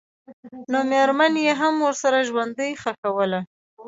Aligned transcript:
نومېرمن 0.71 1.33
یې 1.45 1.53
هم 1.61 1.73
ورسره 1.87 2.17
ژوندۍ 2.29 2.71
ښخوله. 2.81 3.41